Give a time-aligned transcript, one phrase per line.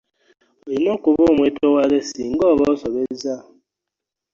[0.65, 3.35] Olina okuba omwetowaze singa oba osobezza.